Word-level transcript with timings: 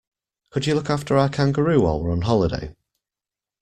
Could 0.49 0.65
you 0.65 0.73
look 0.73 0.89
after 0.89 1.15
our 1.15 1.29
kangaroo 1.29 1.81
while 1.83 2.01
we're 2.01 2.11
on 2.11 2.23
holiday? 2.23 2.73